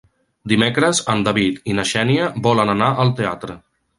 Dimecres 0.53 1.01
en 1.13 1.21
David 1.27 1.59
i 1.73 1.77
na 1.79 1.85
Xènia 1.91 2.31
volen 2.49 2.75
anar 2.77 2.91
al 3.05 3.15
teatre. 3.23 3.59